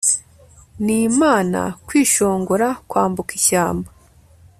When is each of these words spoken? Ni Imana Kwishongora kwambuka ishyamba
Ni 0.83 0.97
Imana 1.09 1.59
Kwishongora 1.87 2.67
kwambuka 2.89 3.31
ishyamba 3.39 3.89